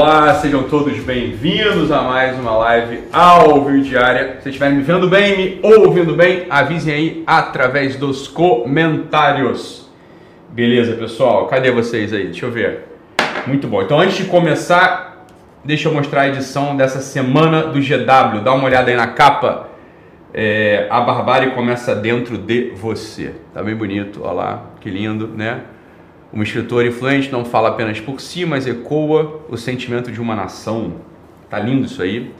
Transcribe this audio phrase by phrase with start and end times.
[0.00, 4.38] Olá, sejam todos bem-vindos a mais uma live ao vivo diária.
[4.40, 9.90] Se estiverem me vendo bem, me ouvindo bem, avisem aí através dos comentários.
[10.48, 11.48] Beleza, pessoal?
[11.48, 12.28] Cadê vocês aí?
[12.28, 12.86] Deixa eu ver.
[13.46, 13.82] Muito bom.
[13.82, 15.26] Então, antes de começar,
[15.62, 18.40] deixa eu mostrar a edição dessa semana do GW.
[18.42, 19.68] Dá uma olhada aí na capa.
[20.32, 23.34] É, a barbárie começa dentro de você.
[23.52, 25.60] Tá bem bonito, olha lá, que lindo, né?
[26.32, 30.94] Um escritor influente não fala apenas por si, mas ecoa o sentimento de uma nação.
[31.48, 32.32] Tá lindo isso aí.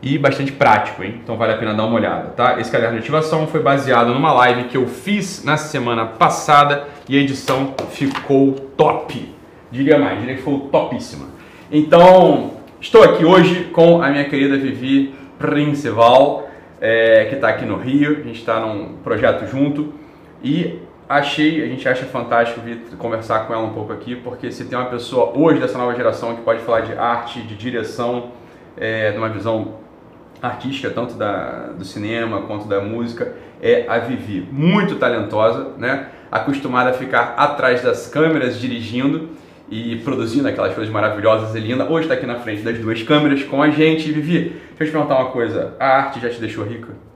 [0.00, 1.20] E bastante prático, hein?
[1.22, 2.60] Então vale a pena dar uma olhada, tá?
[2.60, 7.16] Esse caderno de ativação foi baseado numa live que eu fiz na semana passada e
[7.16, 9.34] a edição ficou top.
[9.72, 11.26] Diria mais, diria que ficou topíssima.
[11.70, 16.48] Então, estou aqui hoje com a minha querida Vivi Principal,
[16.80, 18.18] é, que está aqui no Rio.
[18.20, 19.92] A gente está num projeto junto
[20.42, 20.78] e
[21.08, 24.78] achei, a gente acha fantástico vir conversar com ela um pouco aqui, porque se tem
[24.78, 28.32] uma pessoa hoje dessa nova geração que pode falar de arte, de direção,
[28.76, 29.74] é, de uma visão
[30.42, 34.46] artística, tanto da, do cinema quanto da música, é a Vivi.
[34.52, 36.08] Muito talentosa, né?
[36.30, 39.30] acostumada a ficar atrás das câmeras dirigindo
[39.70, 41.90] e produzindo aquelas coisas maravilhosas e lindas.
[41.90, 44.12] Hoje está aqui na frente das duas câmeras com a gente.
[44.12, 47.07] Vivi, deixa eu te perguntar uma coisa: a arte já te deixou rica?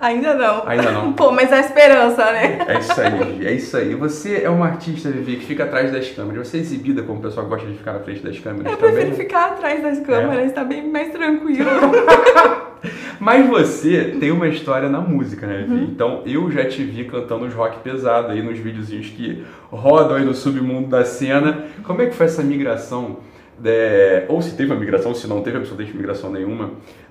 [0.00, 0.62] Ainda não.
[0.66, 1.12] Ainda não.
[1.14, 2.58] Pô, mas a esperança, né?
[2.66, 3.94] É isso aí, é isso aí.
[3.94, 6.48] Você é uma artista, Vivi, que fica atrás das câmeras.
[6.48, 8.94] Você é exibida como o pessoal gosta de ficar na frente das câmeras Eu também?
[8.94, 11.68] prefiro ficar atrás das câmeras, tá bem mais tranquilo.
[13.20, 15.84] Mas você tem uma história na música, né, Vivi?
[15.84, 20.24] Então eu já te vi cantando os rock pesado aí nos videozinhos que rodam aí
[20.24, 21.64] no submundo da cena.
[21.84, 23.18] Como é que foi essa migração?
[23.58, 26.70] de- ou se teve uma migração, se não teve absolutamente migração nenhuma,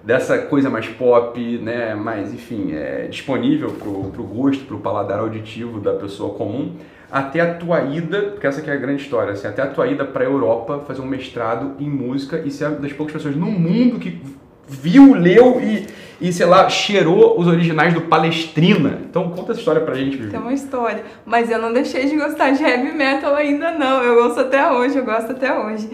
[0.09, 5.79] dessa coisa mais pop, né, mais, enfim, é, disponível pro, pro gosto, pro paladar auditivo
[5.79, 6.71] da pessoa comum,
[7.11, 9.85] até a tua ida, porque essa aqui é a grande história, assim, até a tua
[9.85, 13.51] ida pra Europa fazer um mestrado em música e ser uma das poucas pessoas no
[13.51, 14.19] mundo que
[14.67, 15.85] viu, leu e,
[16.19, 19.01] e, sei lá, cheirou os originais do Palestrina.
[19.07, 20.31] Então conta essa história pra gente, Vivi.
[20.31, 21.03] Tem uma história.
[21.23, 24.01] Mas eu não deixei de gostar de heavy metal ainda não.
[24.01, 25.87] Eu gosto até hoje, eu gosto até hoje.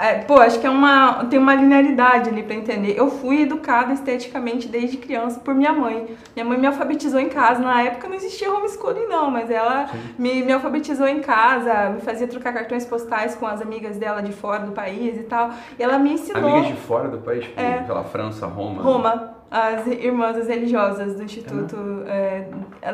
[0.00, 2.94] É, pô, acho que é uma, tem uma linearidade ali pra entender.
[2.96, 6.16] Eu fui educada esteticamente desde criança por minha mãe.
[6.34, 7.60] Minha mãe me alfabetizou em casa.
[7.60, 12.26] Na época não existia homeschooling não, mas ela me, me alfabetizou em casa, me fazia
[12.26, 15.50] trocar cartões postais com as amigas dela de fora do país e tal.
[15.78, 16.50] E ela me ensinou...
[16.50, 17.82] Amigas de fora do país, tipo, É.
[17.82, 18.82] pela França, Roma.
[18.82, 21.76] Roma, as irmãs religiosas do Instituto.
[22.06, 22.46] é,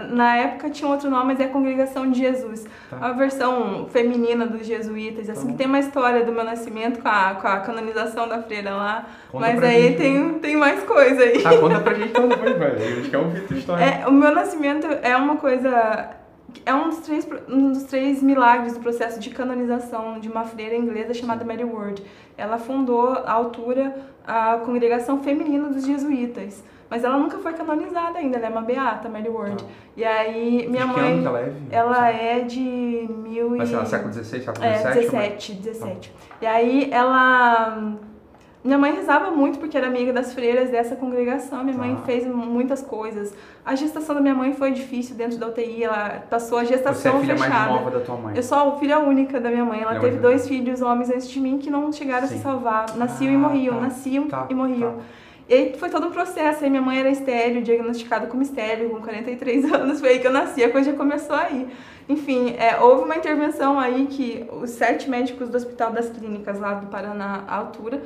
[0.08, 2.64] na época tinha outro nome, mas é a Congregação de Jesus.
[2.88, 2.98] Tá.
[2.98, 5.52] A versão feminina dos jesuítas, assim, bom.
[5.52, 9.06] que tem uma história do meu nascimento com a, com a canonização da freira lá.
[9.30, 11.42] Conta mas aí gente, tem, tem mais coisa aí.
[11.44, 12.74] Ah, conta pra gente então depois, velho.
[12.74, 13.84] A gente quer ouvir a tua história.
[13.84, 16.16] É, o meu nascimento é uma coisa.
[16.64, 20.74] É um dos, três, um dos três milagres do processo de canonização de uma freira
[20.74, 22.02] inglesa chamada Mary Ward.
[22.36, 23.94] Ela fundou, à altura,
[24.26, 26.62] a congregação feminina dos jesuítas.
[26.88, 29.64] Mas ela nunca foi canonizada ainda, ela é uma beata, Mary Ward.
[29.64, 29.72] Ah.
[29.96, 31.12] E aí, minha de que mãe.
[31.12, 31.52] ano que ela é?
[31.70, 33.58] Ela é de mil e...
[33.58, 35.00] Mas sei lá, século XVI, século É, XVII?
[35.02, 36.14] 17, 17.
[36.40, 37.94] E aí ela.
[38.66, 41.62] Minha mãe rezava muito porque era amiga das freiras dessa congregação.
[41.62, 42.04] Minha mãe Ah.
[42.04, 43.32] fez muitas coisas.
[43.64, 45.84] A gestação da minha mãe foi difícil dentro da UTI.
[45.84, 47.54] Ela passou a Você é a gestação filha fechada.
[47.54, 48.36] mais nova da tua mãe.
[48.36, 49.80] Eu sou a filha única da minha mãe.
[49.82, 50.28] Ela Filha teve única.
[50.28, 52.38] dois filhos homens antes de mim que não chegaram a Sim.
[52.38, 52.96] se salvar.
[52.96, 53.80] Nasciam e Ah, morriam, tá.
[53.82, 54.94] nasciam Tá, e morriam.
[54.94, 54.98] tá.
[55.48, 56.64] E aí foi todo um processo.
[56.64, 60.00] Aí minha mãe era estéreo, diagnosticada como estéreo, com 43 anos.
[60.00, 61.68] Foi aí que eu nasci, a coisa já começou aí.
[62.08, 66.74] Enfim, é, houve uma intervenção aí que os sete médicos do Hospital das Clínicas lá
[66.74, 68.00] do Paraná, à altura,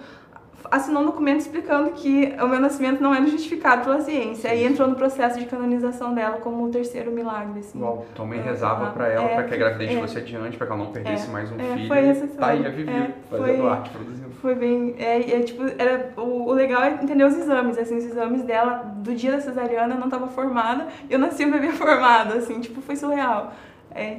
[0.70, 4.50] assinou um documento explicando que o meu nascimento não era justificado pela ciência.
[4.50, 7.80] Aí entrou no processo de canonização dela como o terceiro milagre, assim.
[7.80, 10.00] Uau, tua mãe É, rezava é, pra ela, é, pra que a gravidez é.
[10.00, 11.88] fosse adiante, pra que ela não perdesse É, mais um é, filho.
[11.88, 12.70] foi essa Tá aí história.
[12.76, 14.30] Vivi, É, fazendo foi- arte, produzindo.
[14.40, 14.94] Foi bem.
[14.98, 17.76] É, é, tipo, era, o, o legal é entender os exames.
[17.76, 20.86] Assim, os exames dela, do dia da cesariana, eu não tava formada.
[21.10, 23.52] Eu nasci um bebê formado, assim, tipo, foi surreal.
[23.92, 24.18] É,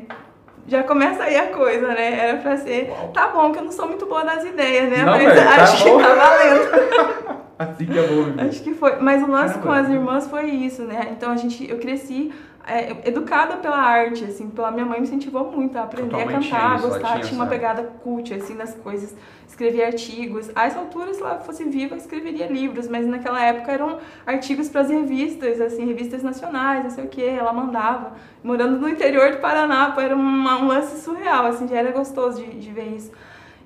[0.67, 2.29] já começa aí a coisa, né?
[2.29, 2.89] Era pra ser.
[2.89, 3.11] Uau.
[3.13, 4.97] Tá bom, que eu não sou muito boa das ideias, né?
[4.99, 5.97] Não, Mas velho, tá acho bom.
[5.97, 7.41] que tá valendo.
[7.59, 8.41] Assim que é bom, Vivi.
[8.41, 8.95] Acho que foi.
[8.99, 9.61] Mas o lance Caramba.
[9.67, 11.09] com as irmãs foi isso, né?
[11.11, 12.31] Então a gente, eu cresci
[12.67, 16.25] é, educada pela arte, assim, pela minha mãe me incentivou muito a aprender Tua a
[16.25, 16.55] cantar, a isso,
[16.85, 19.15] ela gostar, tinha uma pegada cult, assim, das coisas,
[19.47, 20.49] escrevia artigos.
[20.55, 24.81] A essa altura, se ela fosse viva, escreveria livros, mas naquela época eram artigos para
[24.81, 28.13] as revistas, assim, revistas nacionais, não sei o que, ela mandava.
[28.43, 32.51] Morando no interior do Paraná, era uma- um lance surreal, assim, já era gostoso de,
[32.59, 33.11] de ver isso.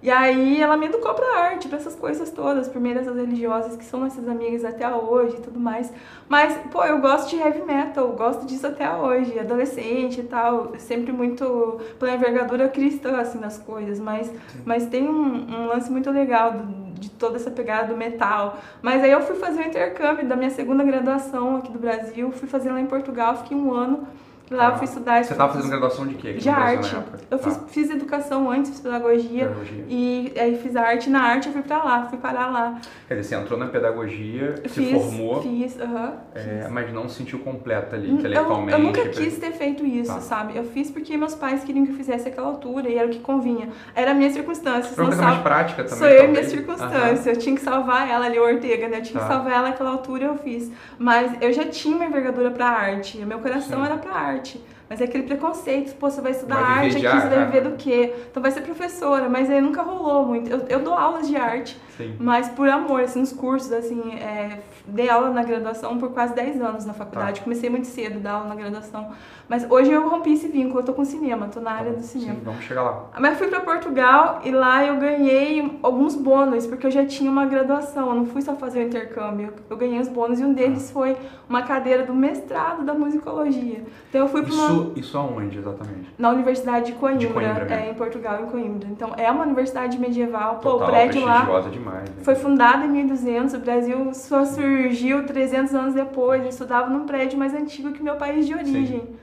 [0.06, 3.76] E aí ela me educou pra arte, pra essas coisas todas, por meio dessas religiosas
[3.76, 5.92] que são essas amigas até hoje e tudo mais.
[6.30, 11.12] Mas, pô, eu gosto de heavy metal, gosto disso até hoje, adolescente e tal, sempre
[11.12, 14.32] muito pela envergadura cristã, assim, das coisas, mas,
[14.64, 18.60] mas tem um, um lance muito legal do, de toda essa pegada do metal.
[18.84, 22.48] Mas aí eu fui fazer o intercâmbio da minha segunda graduação aqui do Brasil, fui
[22.48, 24.08] fazer lá em Portugal, fiquei um ano
[24.50, 25.24] Lá eu fui estudar.
[25.24, 26.34] Você estava fazendo graduação de quê?
[26.34, 26.96] De arte.
[27.32, 27.64] Eu fiz, ah.
[27.68, 31.10] fiz educação antes, fiz pedagogia, pedagogia, E aí fiz arte.
[31.10, 32.80] Na arte eu fui pra lá, fui parar lá.
[33.08, 35.42] Quer dizer, você entrou na pedagogia, fiz, se formou.
[35.42, 36.06] Fiz, aham.
[36.06, 38.72] Uh -huh, é, mas não se sentiu completa ali, intelectualmente.
[38.74, 40.22] Eu, eu nunca quis ter feito isso, tá.
[40.22, 40.56] sabe?
[40.56, 43.20] Eu fiz porque meus pais queriam que eu fizesse aquela altura e era o que
[43.20, 43.70] convinha.
[43.96, 44.92] Era a minha circunstância.
[44.96, 45.98] Uma coisa mais prática também.
[45.98, 47.32] Sou eu e minha circunstância.
[47.32, 49.00] Eu tinha que salvar ela ali, Ortega, né?
[49.00, 49.28] Eu tinha tá.
[49.28, 50.72] que salvar ela naquela altura eu fiz.
[51.00, 53.18] Mas eu já tinha uma envergadura pra arte.
[53.26, 53.86] Meu coração Sim.
[53.86, 54.60] era pra arte arte
[54.90, 57.76] mas é aquele preconceito, pô, você vai estudar vai arte aqui, você vai viver do
[57.76, 58.14] quê?
[58.30, 60.50] Então vai ser professora, mas aí nunca rolou muito.
[60.50, 62.16] Eu, eu dou aulas de arte, Sim.
[62.20, 66.62] mas por amor, assim, nos cursos, assim, é, dei aula na graduação por quase 10
[66.62, 67.40] anos na faculdade.
[67.40, 67.44] Tá.
[67.44, 69.12] Comecei muito cedo a dar aula na graduação.
[69.50, 72.36] Mas hoje eu rompi esse vínculo, eu tô com cinema, tô na área do cinema.
[72.36, 73.10] Sim, vamos chegar lá.
[73.20, 77.46] Mas fui para Portugal e lá eu ganhei alguns bônus, porque eu já tinha uma
[77.46, 79.54] graduação, eu não fui só fazer o intercâmbio.
[79.70, 80.94] Eu ganhei os bônus e um deles ah.
[80.94, 81.18] foi
[81.48, 83.84] uma cadeira do mestrado da musicologia.
[84.10, 86.14] Então eu fui para uma isso, isso aonde exatamente?
[86.18, 88.88] Na Universidade de Coimbra, de Coimbra é, em Portugal, em Coimbra.
[88.90, 90.56] Então é uma universidade medieval.
[90.56, 92.24] Pô, Total, o prédio lá demais, né?
[92.24, 96.44] foi fundado em 1200, o Brasil só surgiu 300 anos depois.
[96.44, 99.02] Eu estudava num prédio mais antigo que o meu país de origem.
[99.02, 99.16] Sim.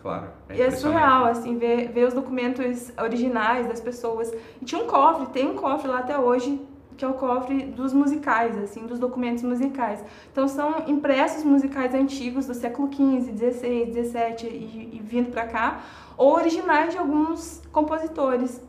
[0.00, 0.28] Claro.
[0.48, 4.32] É e é surreal, assim, ver, ver os documentos originais das pessoas.
[4.62, 6.60] E tinha um cofre, tem um cofre lá até hoje,
[6.98, 10.04] que é o cofre dos musicais, assim, dos documentos musicais.
[10.32, 15.80] Então são impressos musicais antigos do século XV, XVI, XVII e, e vindo para cá,
[16.16, 18.60] ou originais de alguns compositores.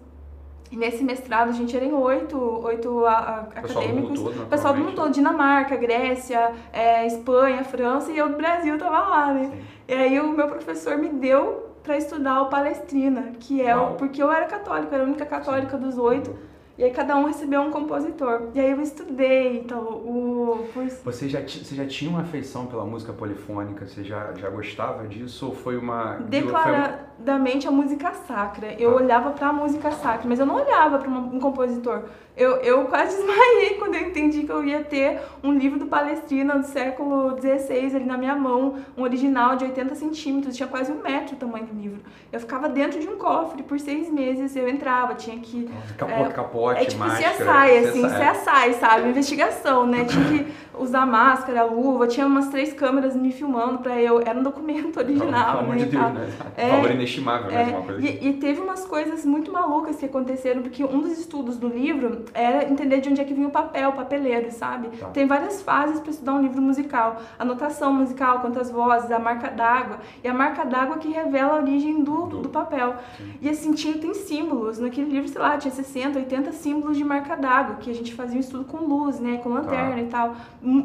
[0.71, 4.21] E nesse mestrado a gente era em oito, oito a, a, acadêmicos.
[4.21, 8.99] Todo, pessoal do mundo todo, Dinamarca, Grécia, é, Espanha, França, e eu do Brasil tava
[8.99, 9.49] lá, né?
[9.51, 9.61] Sim.
[9.87, 14.21] E aí o meu professor me deu para estudar o Palestrina, que é o, porque
[14.21, 16.47] eu era católica, era a única católica dos oito.
[16.79, 18.51] E aí cada um recebeu um compositor.
[18.55, 20.65] E aí eu estudei, então, o...
[21.03, 23.85] Você já, você já tinha uma afeição pela música polifônica?
[23.85, 25.47] Você já, já gostava disso?
[25.47, 26.13] Ou foi uma...
[26.29, 28.73] Declaradamente a música sacra.
[28.79, 28.95] Eu ah.
[28.95, 32.03] olhava para a música sacra, mas eu não olhava para um compositor.
[32.39, 36.57] Eu, eu quase desmaiei quando eu entendi que eu ia ter um livro do Palestrina
[36.57, 41.01] do século XVI ali na minha mão, um original de 80 centímetros, tinha quase um
[41.01, 41.99] metro o tamanho do livro.
[42.31, 45.69] Eu ficava dentro de um cofre por seis meses, eu entrava, tinha que...
[45.97, 46.33] Capote, é,
[46.69, 49.10] capote, É tipo máscara, CSI, assim, CSI, sabe?
[49.10, 50.06] Investigação, né?
[50.06, 54.21] Tinha que usar máscara, luva, tinha umas três câmeras me filmando pra eu...
[54.21, 55.83] Era um documento original, Pelo amor né?
[55.83, 56.29] de Deus, né?
[56.57, 57.63] É, Valor inestimável, né?
[57.63, 58.29] Uma coisa e, assim.
[58.29, 62.69] e teve umas coisas muito malucas que aconteceram, porque um dos estudos do livro era
[62.69, 64.89] entender de onde é que vinha o papel, o papeleiro, sabe?
[64.97, 65.07] Tá.
[65.07, 67.21] Tem várias fases para estudar um livro musical.
[67.37, 69.99] A notação musical, quantas vozes, a marca d'água.
[70.23, 72.95] E a marca d'água que revela a origem do, do, do papel.
[73.17, 73.33] Sim.
[73.41, 74.79] E assim, tinha, tem símbolos.
[74.79, 78.37] Naquele livro, sei lá, tinha 60, 80 símbolos de marca d'água, que a gente fazia
[78.37, 79.37] um estudo com luz, né?
[79.37, 80.01] Com lanterna tá.
[80.01, 80.35] e tal.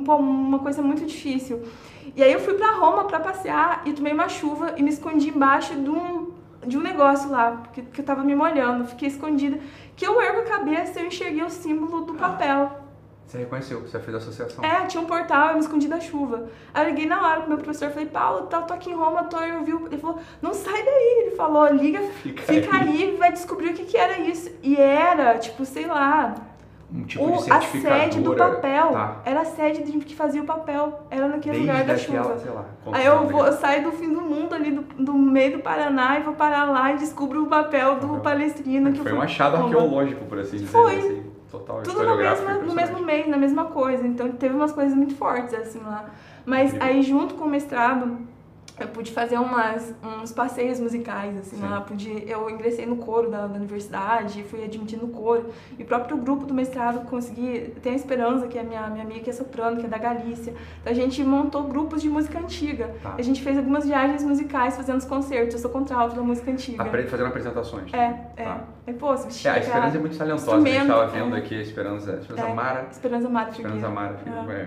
[0.04, 1.62] Pô, uma coisa muito difícil.
[2.14, 5.28] E aí eu fui para Roma para passear e tomei uma chuva e me escondi
[5.28, 6.32] embaixo de um
[6.66, 9.58] de um negócio lá, que, que eu tava me molhando, fiquei escondida.
[9.96, 12.84] Que eu ergo a cabeça e eu enxerguei o símbolo do papel.
[13.26, 14.64] Você reconheceu, você fez a associação.
[14.64, 16.48] É, tinha um portal, eu me escondi da chuva.
[16.72, 19.24] Aí eu liguei na hora pro meu professor, falei, Paulo, tá, tô aqui em Roma,
[19.24, 21.24] tô, eu vi, ele falou, não sai daí.
[21.26, 23.02] Ele falou, liga, fica, fica aí.
[23.02, 24.50] aí, vai descobrir o que que era isso.
[24.62, 26.34] E era, tipo, sei lá,
[26.94, 28.90] um tipo o, de A sede do papel.
[28.90, 29.16] Tá.
[29.24, 31.00] Era a sede de que fazia o papel.
[31.10, 32.38] Era naquele Desde lugar da chuva.
[32.38, 35.56] Sei lá, Aí eu, vou, eu saio do fim do mundo ali, do, do meio
[35.56, 38.92] do Paraná, e vou parar lá e descubro o papel do Palestrina.
[38.92, 40.68] Que foi um achado arqueológico, por assim dizer.
[40.68, 40.96] Foi.
[40.96, 44.06] Assim, total Tudo no mesmo, no mesmo mês, na mesma coisa.
[44.06, 46.10] Então teve umas coisas muito fortes, assim, lá.
[46.46, 46.88] Mas Incrível.
[46.88, 48.18] aí, junto com o mestrado
[48.78, 51.62] eu pude fazer umas, uns passeios musicais, assim, Sim.
[51.62, 55.86] lá, pude, eu ingressei no coro da, da, universidade, fui admitida no coro, e o
[55.86, 59.32] próprio grupo do mestrado consegui, tem a Esperança, que é minha, minha amiga que é
[59.32, 63.14] soprano, que é da Galícia, então a gente montou grupos de música antiga, tá.
[63.16, 66.82] a gente fez algumas viagens musicais fazendo os concertos, eu sou contralto da música antiga.
[66.82, 67.94] Apre fazendo apresentações.
[67.94, 68.44] É, é.
[68.44, 68.64] Tá.
[68.86, 71.38] E, pô, você é, a Esperança é muito talentosa, a gente estava vendo é.
[71.38, 72.54] aqui a Esperança, Esperança é.
[72.54, 72.86] Mara.
[72.90, 74.20] Esperança Mara Esperança Mara,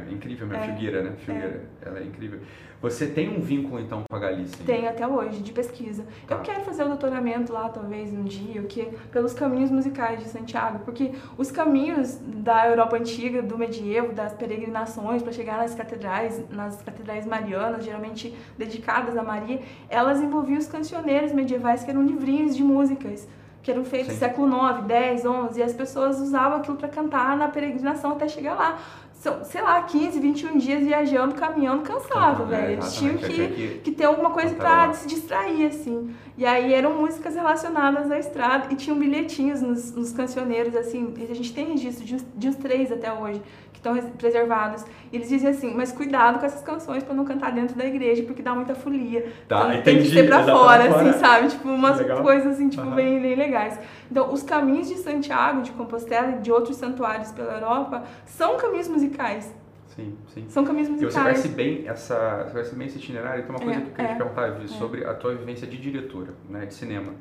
[0.09, 0.13] é.
[0.13, 0.65] incrível, minha é.
[0.65, 2.39] Figueira, né, Figueira, ela é incrível.
[2.81, 4.63] Você tem um vínculo então com a Galícia?
[4.63, 6.05] Tenho até hoje, de pesquisa.
[6.27, 6.35] Tá.
[6.35, 10.79] Eu quero fazer o doutoramento lá, talvez um dia, que pelos caminhos musicais de Santiago,
[10.85, 16.79] porque os caminhos da Europa antiga, do medievo, das peregrinações para chegar nas catedrais, nas
[16.81, 22.63] catedrais marianas, geralmente dedicadas a Maria, elas envolviam os cancioneiros medievais que eram livrinhos de
[22.63, 23.27] músicas
[23.67, 24.19] que eram feitos Sim.
[24.19, 28.55] século 9, 10, 11, e as pessoas usavam aquilo para cantar na peregrinação até chegar
[28.55, 28.79] lá.
[29.19, 32.73] São, sei lá, 15, 21 dias viajando, caminhando, cansava, Cantando, é, velho.
[32.73, 36.13] Eles tinham exatamente, que, que que ter alguma coisa pra se distrair, assim.
[36.37, 41.13] E aí eram músicas relacionadas à estrada e tinham bilhetinhos nos, nos cancioneiros, assim.
[41.29, 43.41] A gente tem registro de uns, de uns três até hoje
[43.77, 44.83] que estão res- preservados.
[45.11, 48.23] E eles diziam assim: mas cuidado com essas canções pra não cantar dentro da igreja,
[48.23, 49.31] porque dá muita folia.
[49.47, 50.09] Tá, então, tem que entendi.
[50.09, 51.09] ser pra Dá pra fora, fora.
[51.09, 51.47] assim, sabe?
[51.49, 52.21] Tipo, umas Legal.
[52.23, 52.95] coisas assim, tipo, Aham.
[52.95, 53.79] bem, bem legais.
[54.11, 58.87] Então, os caminhos de Santiago, de Compostela e de outros santuários pela Europa são caminhos
[58.87, 59.53] musicais.
[59.95, 60.45] Sim, sim.
[60.49, 61.23] São caminhos E você musicais.
[61.41, 63.43] conhece bem essa, você conhece bem esse itinerário.
[63.43, 64.67] Tem uma coisa É, que eu queria é, te perguntar, Vi, é.
[64.67, 67.13] sobre a tua vivência de diretora, né, de cinema.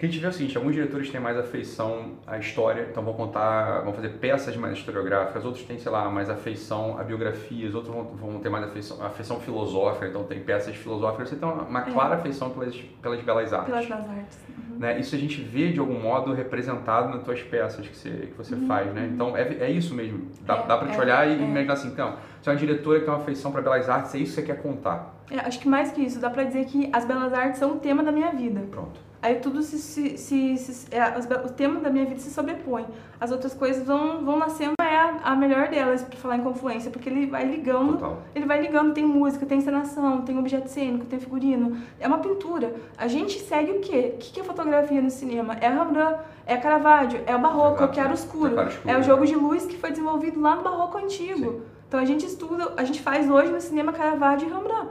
[0.00, 3.12] Porque a gente vê o seguinte, alguns diretores têm mais afeição à história, então vão
[3.12, 7.94] contar, vão fazer peças mais historiográficas, outros têm, sei lá, mais afeição a biografias, outros
[7.94, 11.80] vão, vão ter mais afeição, afeição filosófica, então tem peças filosóficas, você tem uma, uma
[11.80, 11.90] É.
[11.90, 13.66] clara afeição pelas, pelas belas artes.
[13.68, 14.38] Pelas belas artes.
[14.48, 14.78] Uhum.
[14.78, 14.98] né?
[14.98, 18.56] Isso a gente vê de algum modo representado nas tuas peças que você, que você
[18.66, 19.06] faz, né?
[19.12, 20.28] Então é, é isso mesmo.
[20.46, 20.62] Dá, Uhum.
[20.62, 21.36] É, dá pra te é, olhar e é.
[21.44, 24.18] imaginar assim, então, você é uma diretora que tem uma afeição para belas artes, é
[24.18, 25.14] isso que você quer contar.
[25.30, 27.78] É, acho que mais que isso, dá pra dizer que as belas artes são o
[27.78, 28.62] tema da minha vida.
[28.70, 29.09] Pronto.
[29.22, 29.78] Aí tudo se.
[29.78, 31.02] se, se, se- é,
[31.44, 32.86] o tema da minha vida se sobrepõe.
[33.20, 36.90] As outras coisas vão, vão nascendo, é a, a melhor delas, pra falar em confluência,
[36.90, 37.92] porque ele vai ligando.
[37.98, 38.22] Total.
[38.34, 41.76] Ele vai ligando, tem música, tem encenação, tem objeto cênico, tem figurino.
[42.00, 42.74] É uma pintura.
[42.96, 44.12] A gente segue o quê?
[44.14, 45.54] O que é fotografia no cinema?
[45.60, 47.94] É Rembrandt, é Caravaggio, é o barroco, é o Exato.
[47.94, 48.58] chiaroscuro.
[48.58, 49.02] É É o né?
[49.02, 51.60] jogo de luz que foi desenvolvido lá no barroco antigo.
[51.86, 54.88] Então a gente estuda, a gente faz hoje no cinema Caravaggio e Rembrandt.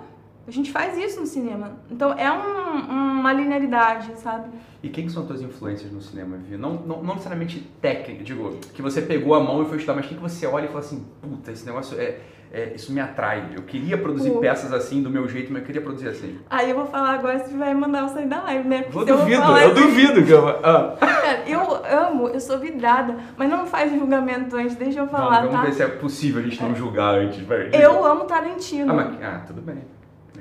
[0.49, 1.73] A gente faz isso no cinema.
[1.91, 4.47] Então é um- uma linearidade, sabe?
[4.81, 6.57] E quem que são as tuas influências no cinema, Vi?
[6.57, 10.07] Não, não, não necessariamente técnica, digo, que você pegou a mão e foi estudar, mas
[10.07, 12.17] quem que você olha e fala assim, puta, esse negócio é,
[12.51, 13.49] é- isso me atrai.
[13.55, 16.39] Eu queria produzir O- peças assim, do meu jeito, mas eu queria produzir assim.
[16.49, 18.85] Aí eu vou falar agora, você vai mandar eu sair da live, né?
[18.89, 20.47] Vou eu duvido, eu isso- duvido que eu...
[20.47, 25.41] Ah, Cara, eu amo, eu sou vidrada, mas não faz julgamento antes, deixa eu falar,
[25.41, 25.61] vamos, vamos tá?
[25.67, 27.69] ver se é possível a gente não julgar antes, vai.
[27.73, 28.91] Eu amo Tarantino.
[28.91, 29.98] Ah, mas, ah, tudo bem.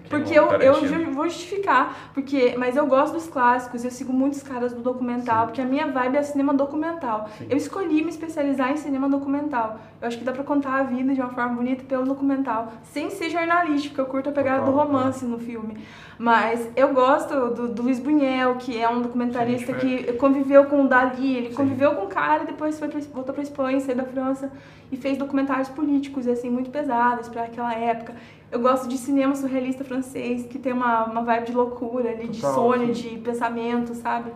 [0.08, 4.72] Porque eu, eu vou justificar, porque, mas eu gosto dos clássicos, eu sigo muitos caras
[4.72, 5.46] do documental, Sim.
[5.46, 7.28] porque a minha vibe é cinema documental.
[7.36, 7.46] Sim.
[7.50, 9.78] Eu escolhi me especializar em cinema documental.
[10.00, 13.10] Eu acho que dá pra contar a vida de uma forma bonita pelo documental, sem
[13.10, 15.76] ser jornalístico, porque eu curto a pegada do Total, romance no filme.
[16.18, 20.84] Mas eu gosto do, do Luiz Buñuel, que é um documentarista Sim, que conviveu com
[20.84, 24.04] o Dali, ele conviveu com o cara, depois foi pra, voltou pra Espanha, saiu da
[24.04, 24.50] França
[24.90, 28.14] e fez documentários políticos, assim, muito pesados pra aquela época.
[28.50, 32.40] Eu gosto de cinema surrealista francês, que tem uma, uma vibe de loucura ali, de
[32.40, 34.32] Total, sonho, de pensamento, sabe?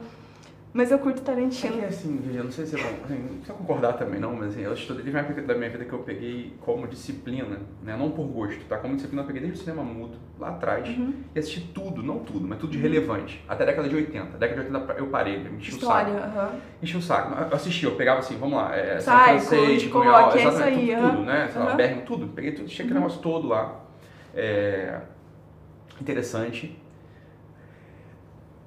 [0.75, 1.73] Mas eu curto É Tarantino.
[1.75, 4.53] que assim, Vivian, não sei se é bom, assim, não precisa concordar também não, mas
[4.53, 7.95] assim, eu estudei, teve uma época da minha vida que eu peguei como disciplina, né,
[7.95, 8.79] não por gosto, tá?
[8.79, 11.13] Como disciplina eu peguei desde o cinema mudo, lá atrás, Uhum.
[11.35, 14.35] e assisti tudo, não tudo, mas tudo de relevante, até a década de 80.
[14.35, 16.39] A década de 80 eu parei, me enchi o História, saco.
[16.39, 16.51] aham.
[16.83, 17.35] Enchi o saco.
[17.51, 20.75] Eu assisti, eu pegava assim, vamos lá, é, Psycho, francês, Hitchcock, Cunhal, é isso aí,
[20.87, 21.11] tudo, aham.
[21.11, 21.49] tudo, né?
[21.53, 21.77] Sei lá, Aham.
[21.77, 22.27] Bergman, tudo.
[22.29, 23.82] Peguei tudo, tinha aquele negócio todo lá.
[24.35, 25.01] É,
[26.01, 26.79] interessante.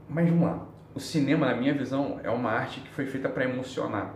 [0.08, 0.68] Mas vamos lá.
[0.94, 4.14] O cinema, na minha visão, é uma arte que foi feita para emocionar.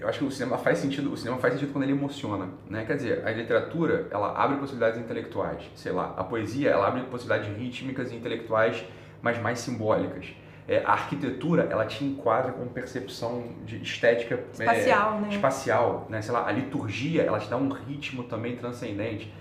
[0.00, 2.84] Eu acho que o cinema faz sentido, o cinema faz sentido quando ele emociona, né?
[2.84, 7.56] Quer dizer, a literatura, ela abre possibilidades intelectuais, sei lá, a poesia, ela abre possibilidades
[7.56, 8.84] rítmicas e intelectuais,
[9.22, 10.34] mas mais simbólicas.
[10.66, 15.28] É, a arquitetura, ela te enquadra com percepção de estética é, Espacial, né?
[15.30, 16.22] espacial, né?
[16.22, 19.32] Sei lá, a liturgia, ela te dá um ritmo também transcendente.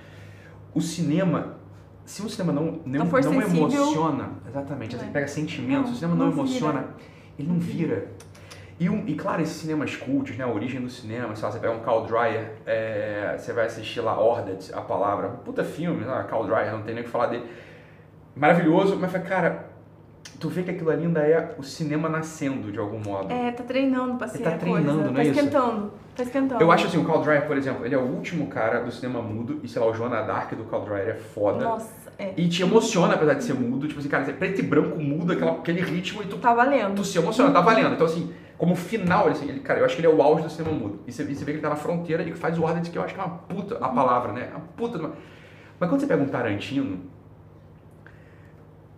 [0.76, 1.56] O cinema,
[2.06, 5.10] se o cinema não não, Não não sensível- emociona, exatamente, assim, É.
[5.12, 6.42] pega sentimentos, Não, o cinema não, não vira.
[6.48, 6.86] emociona,
[7.38, 8.08] ele não vira.
[8.80, 11.60] E, um, e claro, esses cinemas cultos, né, a origem do cinema, sei lá, você
[11.60, 16.26] pega um Carl Dreyer, é, você vai assistir lá Ordet, a palavra, puta filme, né,
[16.28, 17.46] Carl Dreyer, não tem nem o que falar dele.
[18.36, 19.70] Maravilhoso, mas cara,
[20.40, 23.32] tu vê que aquilo ali ainda é o cinema nascendo de algum modo.
[23.32, 25.04] É, tá treinando pra ser Ele tá treinando, coisa.
[25.04, 25.34] não tá é isso?
[26.16, 26.62] Tá esquentando.
[26.62, 29.22] Eu acho assim, o Carl Dreyer, por exemplo, ele é o último cara do cinema
[29.22, 31.66] mudo, e sei lá, o Joana Dark do Carl Dreyer é foda.
[31.66, 32.34] Nossa, é.
[32.38, 35.34] E te emociona, apesar de ser mudo, tipo assim, cara, é preto e branco mudo,
[35.34, 36.96] aquela, aquele ritmo, e tu, Tá valendo.
[36.96, 37.94] tu se emociona, tá valendo.
[37.96, 40.50] Então, assim, como final, assim, ele, cara, eu acho que ele é o auge do
[40.50, 41.00] cinema mudo.
[41.08, 42.98] E você, e você vê que ele tá na fronteira e faz o Ardent, que
[42.98, 44.50] eu acho que é uma puta a palavra, né?
[44.52, 44.98] Uma puta.
[45.00, 45.14] uma-
[45.80, 47.00] Mas quando você pega um Tarantino,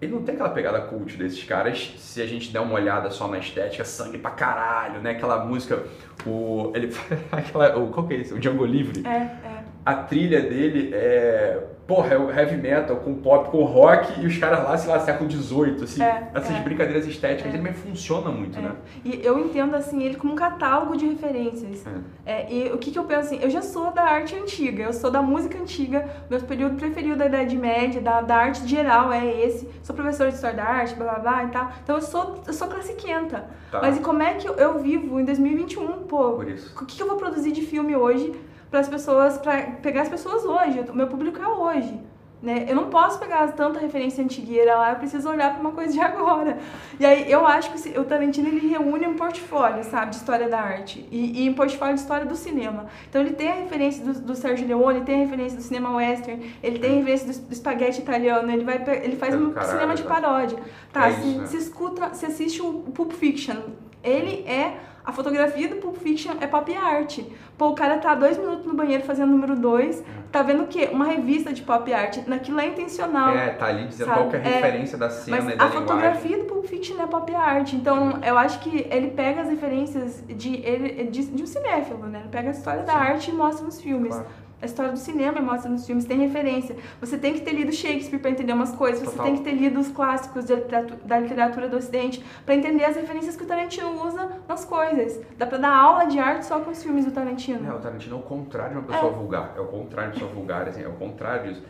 [0.01, 3.27] ele não tem aquela pegada cult desses caras, se a gente der uma olhada só
[3.27, 5.11] na estética, sangue pra caralho, né?
[5.11, 5.83] Aquela música,
[6.25, 6.71] o.
[6.75, 6.93] Ele,
[7.31, 8.33] aquela, o qual que é esse?
[8.33, 9.07] O Django Livre.
[9.07, 9.54] É, é.
[9.85, 14.37] A trilha dele é porra, é o heavy metal com pop, com rock e os
[14.37, 16.01] caras lá, sei lá, século XVIII, assim.
[16.01, 16.59] É, essas é.
[16.61, 18.71] brincadeiras estéticas ele também funciona muito, né?
[19.03, 21.85] E eu entendo assim ele como um catálogo de referências.
[22.25, 23.39] É, e o que, que eu penso assim?
[23.41, 27.27] Eu já sou da arte antiga, eu sou da música antiga, meu período preferido da
[27.27, 29.69] Idade Média, da, da arte geral é esse.
[29.83, 31.71] Sou professor de história da arte, blá blá blá e tal.
[31.83, 33.45] Então eu sou, eu sou classiquenta.
[33.71, 33.79] Tá.
[33.81, 36.33] Mas e como é que eu, eu vivo em 2021, pô?
[36.33, 36.73] Por isso.
[36.81, 38.33] O que, que eu vou produzir de filme hoje
[38.75, 40.81] para as pessoas, para pegar as pessoas hoje?
[40.89, 41.97] O meu público é hoje.
[42.43, 42.65] Né?
[42.67, 45.99] Eu não posso pegar tanta referência antigueira lá, eu preciso olhar para uma coisa de
[46.03, 46.59] agora.
[46.99, 50.59] E aí eu acho que o Tarantino ele reúne um portfólio, sabe, de história da
[50.59, 52.87] arte e, e um portfólio de história do cinema.
[53.09, 56.53] Então ele tem a referência do, do Sérgio Leone, tem a referência do cinema western,
[56.61, 59.71] ele tem a referência do, do espaguete italiano, ele vai ele faz É um caralho,
[59.71, 60.09] cinema de tá?
[60.09, 60.59] paródia.
[60.91, 61.47] Tá, É se, isso, né?
[61.47, 63.55] se escuta, se assiste o Pulp Fiction,
[64.05, 67.19] ele é a fotografia do Pulp Fiction é pop art.
[67.57, 70.89] Pô, o cara tá dois minutos no banheiro fazendo número dois, tá vendo o quê?
[70.91, 72.17] Uma revista de pop art.
[72.25, 73.29] Naquilo é intencional.
[73.29, 74.19] É, tá ali dizendo Sabe?
[74.21, 75.87] qual que é a É, referência da cena Mas e da a linguagem.
[75.87, 77.73] fotografia do Pulp Fiction é pop art.
[77.73, 82.21] Então, eu acho que ele pega as referências de, ele, de, de um cinéfilo, né?
[82.21, 82.99] Ele pega a história da Sim.
[82.99, 84.09] arte e mostra nos filmes.
[84.09, 84.27] Claro.
[84.61, 86.75] A história do cinema e mostra nos filmes, tem referência.
[87.01, 89.25] Você tem que ter lido Shakespeare para entender umas coisas, você Total.
[89.25, 92.95] tem que ter lido os clássicos da literatura, da literatura do Ocidente para entender as
[92.95, 95.19] referências que o Tarantino usa nas coisas.
[95.37, 97.69] Dá pra dar aula de arte só com os filmes do Tarantino.
[97.69, 99.15] É, o Tarantino é o contrário de uma pessoa É.
[99.15, 99.53] vulgar.
[99.55, 101.63] É o contrário de uma pessoa vulgar, assim, é o contrário disso.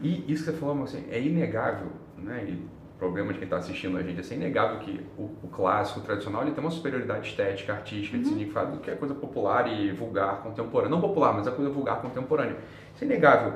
[0.00, 2.44] E isso que você falou, assim, é inegável, né?
[2.48, 2.66] E
[3.02, 6.02] problema de quem está assistindo a gente, assim, é inegável que o, o clássico, o
[6.04, 8.22] tradicional, ele tem uma superioridade estética, artística, Uhum.
[8.22, 10.88] de significado do que a coisa popular e vulgar contemporânea.
[10.90, 12.56] Não popular, mas a coisa vulgar contemporânea.
[12.94, 13.54] Isso é inegável.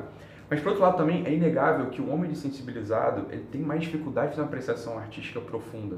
[0.51, 4.35] Mas, por outro lado, também é inegável que o homem sensibilizado ele tem mais dificuldade
[4.35, 5.97] de uma apreciação artística profunda,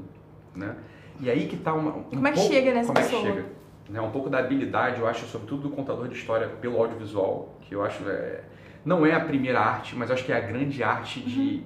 [0.55, 0.75] né?
[1.19, 1.89] E aí que está uma...
[1.97, 3.33] Um Como é que pouco- chega nessa como é que pessoa?
[3.33, 3.45] chega?
[3.89, 7.73] né, um pouco da habilidade, eu acho, sobretudo do contador de história pelo audiovisual, que
[7.73, 8.41] eu acho é,
[8.85, 11.63] não é a primeira arte, mas acho que é a grande arte de,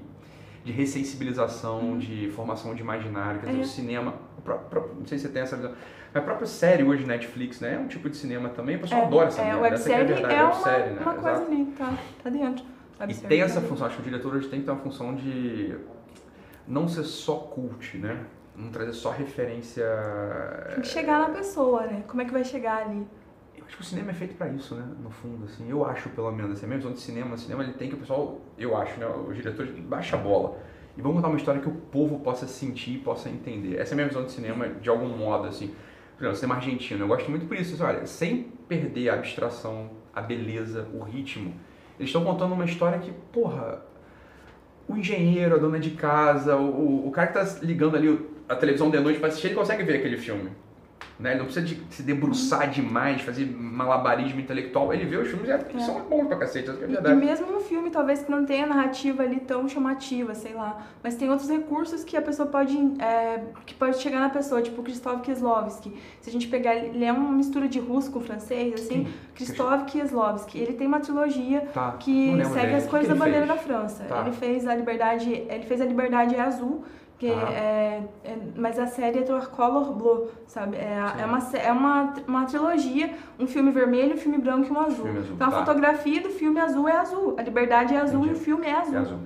[0.64, 3.64] de ressensibilização, de formação de imaginário, quer dizer, É.
[3.64, 5.72] o cinema, o pró- pró- não sei se você tem essa visão,
[6.14, 9.04] mas a própria série hoje Netflix, né, é um tipo de cinema também, o pessoal
[9.04, 11.44] adora essa é, merda, essa que é a verdade, é uma, websérie, né, uma coisa
[11.46, 12.66] ali, tá, tá dentro.
[13.10, 15.14] E tem tá essa função, acho que o diretor hoje tem que ter uma função
[15.16, 15.76] de
[16.66, 19.84] não ser só cult, né, não trazer só referência
[20.74, 22.04] Tem que chegar na pessoa, né?
[22.08, 23.06] Como é que vai chegar ali?
[23.66, 24.86] Acho que o cinema é feito pra isso, né?
[25.02, 25.70] No fundo, assim.
[25.70, 27.96] Eu acho, pelo menos, assim, a minha visão de cinema, o cinema ele tem que
[27.96, 29.08] o pessoal, eu acho, né?
[29.08, 30.58] Os diretores baixa a bola.
[30.98, 33.78] E vamos contar uma história que o povo possa sentir, possa entender.
[33.80, 35.74] Essa é a minha visão de cinema, de algum modo, assim.
[36.18, 37.74] Por exemplo, cinema argentino, eu gosto muito por isso.
[37.74, 41.54] assim, olha, sem perder a abstração, a beleza, o ritmo,
[42.00, 43.82] eles estão contando uma história que, porra,
[44.88, 48.90] o engenheiro, a dona de casa, o, o- cara que tá ligando ali a televisão
[48.90, 50.52] de noite pra assistir, ele consegue ver aquele filme.
[51.20, 51.32] Né?
[51.32, 54.94] Ele não precisa de se debruçar demais, fazer malabarismo intelectual.
[54.94, 57.16] Ele vê os filmes e é, eles são bons pra cacete, é a E, verdade.
[57.16, 61.30] mesmo um filme, talvez que não tenha narrativa ali tão chamativa, sei lá, mas tem
[61.30, 65.22] outros recursos que a pessoa pode, é, que pode chegar na pessoa, tipo o Krzysztof
[65.22, 65.94] Kieslowski.
[66.22, 69.14] Se a gente pegar, ele é uma mistura de russo com francês, assim, Quem?
[69.36, 70.60] Krzysztof Kieslowski.
[70.60, 73.58] Ele tem uma trilogia Tá, que segue as cores que da bandeira fez?
[73.58, 74.04] da França.
[74.06, 74.22] Tá.
[74.22, 76.84] Ele fez a liberdade, ele fez a liberdade é azul,
[77.24, 77.50] que Tá.
[77.54, 80.76] é, é- mas a série é Color Blue, sabe?
[80.76, 84.80] É, é, uma, é uma, uma trilogia, um filme vermelho, um filme branco e um
[84.80, 85.06] azul.
[85.06, 85.60] Filme azul, então a tá.
[85.66, 88.40] fotografia do filme azul é azul, a liberdade é azul Entendi.
[88.40, 88.96] e o filme é azul.
[88.96, 89.20] É azul.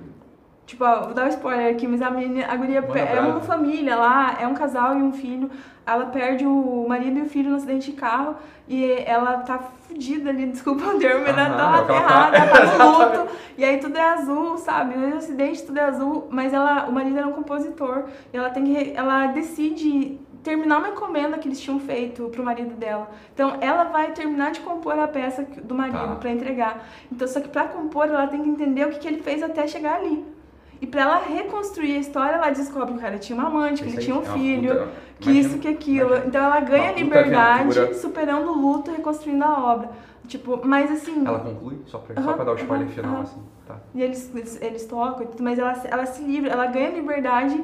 [0.68, 3.40] Tipo, ó, vou dar um spoiler aqui, mas a menina, a guria Manda é uma
[3.40, 5.50] família lá, é um casal e um filho.
[5.86, 8.36] Ela perde o marido e o filho no acidente de carro
[8.68, 11.94] e ela tá fudida ali, desculpa o termo, mas ela tá é ela tá.
[11.94, 13.32] ferrada, ela tá no luto.
[13.56, 14.94] E aí tudo é azul, sabe?
[14.94, 18.64] No acidente tudo é azul, mas ela, o marido era um compositor e ela tem
[18.64, 23.10] que, ela decide terminar uma encomenda que eles tinham feito pro marido dela.
[23.32, 26.14] Então ela vai terminar de compor a peça do marido Tá.
[26.16, 26.86] pra entregar.
[27.10, 29.66] Então só que pra compor ela tem que entender o que, que ele fez até
[29.66, 30.36] chegar ali.
[30.80, 33.88] E pra ela reconstruir a história, ela descobre que o cara tinha uma amante, que
[33.88, 34.88] Isso ele tinha um é filho, puta-
[35.18, 36.06] que imagina- isso, que aquilo.
[36.08, 36.26] imagina.
[36.28, 37.94] Então ela ganha liberdade aventura.
[37.94, 39.90] superando o luto, reconstruindo a obra.
[40.28, 41.26] Tipo, mas assim.
[41.26, 41.78] Ela conclui?
[41.86, 43.22] Só pra, só Aham, pra dar o spoiler aham, final, aham.
[43.22, 43.42] assim.
[43.66, 43.76] Tá.
[43.94, 47.62] E eles, eles, eles tocam, e tudo, mas ela, ela se livra, ela ganha liberdade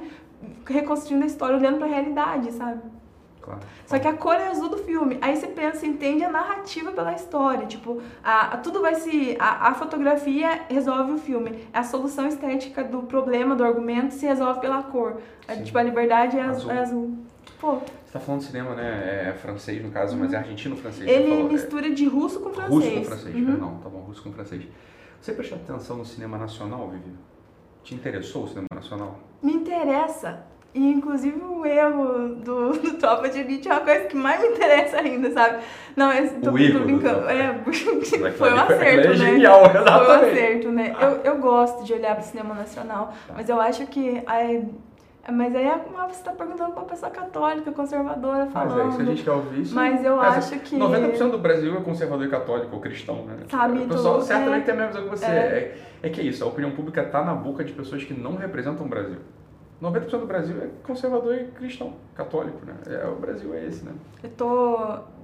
[0.67, 2.81] reconstruindo a história, olhando pra realidade, sabe?
[3.45, 3.61] Claro.
[3.87, 5.19] Só que a cor é azul do filme.
[5.21, 7.67] Aí você pensa, entende a narrativa pela história.
[7.67, 9.37] Tipo, a, a- tudo vai se.
[9.39, 11.69] A, a fotografia resolve o filme.
[11.71, 15.21] A solução estética do problema, do argumento, se resolve pela cor.
[15.47, 16.71] A, tipo, a liberdade é azul.
[16.71, 17.19] É azul.
[17.61, 17.73] Pô,
[18.07, 19.29] Você tá falando de cinema, né?
[19.29, 21.05] É francês, no caso, mas é argentino-francês.
[21.11, 21.47] você ele falou.
[21.47, 22.73] É mistura de russo com francês.
[22.83, 23.45] Russo com francês, Uhum.
[23.47, 24.65] perdão, tá bom, russo com francês.
[25.21, 27.15] Você prestou atenção no cinema nacional, Vivi?
[27.83, 29.19] Te interessou o cinema nacional?
[29.43, 30.47] Me interessa.
[30.75, 34.49] E inclusive o erro do, do Tropa de Elite é uma coisa que mais me
[34.49, 35.59] interessa ainda, sabe?
[35.95, 37.29] Não, eu tô, O tô do brincando.
[37.29, 38.03] É, Aquilo
[38.37, 39.15] foi um acerto, é né?
[39.15, 40.31] genial, Foi um exatamente.
[40.33, 40.97] acerto, né?
[41.01, 43.35] Eu, eu gosto de olhar pro cinema nacional, Tá.
[43.37, 44.21] mas eu acho que.
[44.27, 44.65] Aí,
[45.33, 48.81] mas aí é você tá perguntando pra uma pessoa católica, conservadora, Mas falando.
[48.81, 49.61] é isso a gente quer ouvir.
[49.63, 50.77] Isso Mas eu Mas acho que.
[50.77, 53.37] 90% do Brasil é conservador e católico ou cristão, né?
[53.49, 54.65] Sabe, o pessoal certamente é.
[54.65, 55.25] tem a mesma visão que você.
[55.27, 55.29] É.
[55.29, 55.77] É.
[56.03, 58.85] É, que é isso, a opinião pública está na boca de pessoas que não representam
[58.85, 59.17] o Brasil.
[59.85, 62.75] 90% do Brasil é conservador e cristão, católico, né?
[62.87, 63.93] É, o Brasil é esse, né?
[64.23, 64.79] Eu tô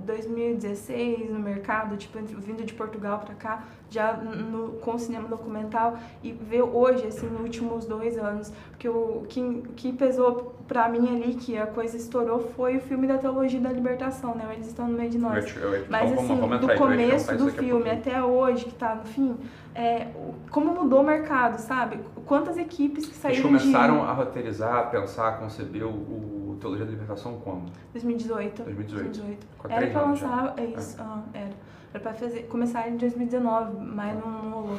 [0.04, 6.32] 2016 no mercado, tipo, vindo de Portugal pra cá, já no, com cinema documental e
[6.32, 11.34] ver hoje, assim, nos últimos dois anos, porque o que, que pesou pra mim ali,
[11.34, 14.48] que a coisa estourou, foi o filme da Teologia da Libertação, né?
[14.52, 15.54] Eles estão no meio de nós.
[15.56, 18.64] Eu- eu- Mas assim, vamos entrar do aí, tu vai começo do filme até hoje,
[18.66, 19.36] que tá no fim,
[19.74, 20.08] é,
[20.50, 22.00] como mudou o mercado, sabe?
[22.26, 26.56] Quantas equipes que Eles saíram começaram de a roteirizar, a pensar, a conceber o, o
[26.60, 27.70] Teologia da Libertação quando?
[27.92, 28.62] 2018.
[28.64, 29.46] 2018.
[29.58, 30.26] Com Era três pra anos já.
[30.28, 31.50] lançar, é isso, ah, era.
[31.92, 34.78] Era pra fazer, começar em 2019, mas não, não rolou.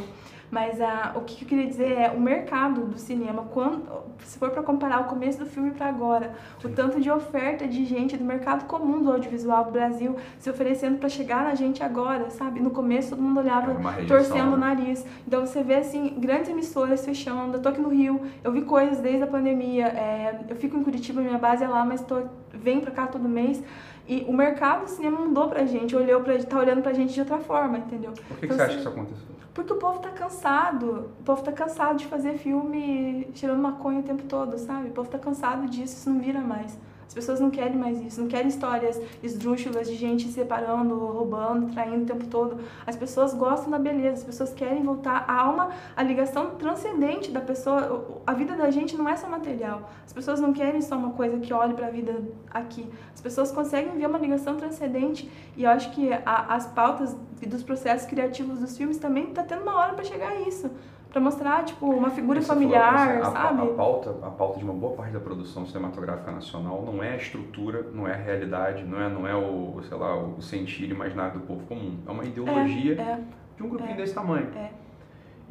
[0.52, 3.88] Mas ah, o que eu queria dizer é o mercado do cinema, quando,
[4.20, 7.86] se for pra comparar o começo do filme pra agora, o tanto de oferta de
[7.86, 12.30] gente do mercado comum do audiovisual do Brasil se oferecendo pra chegar na gente agora,
[12.30, 12.60] sabe?
[12.60, 14.68] No começo todo mundo olhava rejeição, torcendo o né?
[14.76, 15.06] nariz.
[15.26, 17.56] Então você vê assim, grandes emissoras fechando.
[17.56, 19.88] Eu tô aqui no Rio, eu vi coisas desde a pandemia.
[19.88, 23.28] é, eu fico em Curitiba, minha base é lá, mas tô, venho pra cá todo
[23.28, 23.64] mês.
[24.06, 27.22] E o mercado do cinema mudou pra gente, olhou pra, tá olhando pra gente de
[27.22, 28.12] outra forma, entendeu?
[28.28, 29.40] Por que, que Então, você acha assim, que isso aconteceu?
[29.54, 31.10] Porque o povo tá cansado.
[31.20, 34.90] O povo tá cansado de fazer filme cheirando maconha o tempo todo, sabe?
[34.90, 36.78] O povo tá cansado disso, isso não vira mais.
[37.06, 41.70] As pessoas não querem mais isso, não querem histórias esdrúxulas de gente se separando, roubando,
[41.74, 42.58] traindo o tempo todo.
[42.88, 47.42] As pessoas gostam da beleza, as pessoas querem voltar à alma, a ligação transcendente da
[47.42, 48.22] pessoa.
[48.26, 49.90] A vida da gente não é só material.
[50.06, 52.90] As pessoas não querem só uma coisa que olhe para a vida aqui.
[53.14, 57.14] As pessoas conseguem ver uma ligação transcendente e eu acho que a- as pautas
[57.45, 60.69] dos processos criativos dos filmes também tá tendo uma hora para chegar a isso.
[61.12, 63.62] Pra mostrar, tipo, uma figura Você falou, familiar, você- a, sabe?
[63.63, 67.15] A, pauta, a pauta de uma boa parte da produção cinematográfica nacional não é a
[67.17, 71.39] estrutura, não é a realidade, não é, não é o, sei lá, o sentir imaginário
[71.41, 71.97] do povo comum.
[72.08, 73.19] É uma ideologia É,
[73.58, 74.47] de um grupinho é, desse tamanho.
[74.56, 74.69] é.